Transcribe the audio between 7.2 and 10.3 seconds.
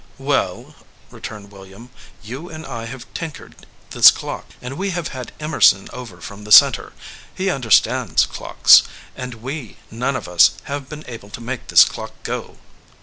he understands clocks; and we none of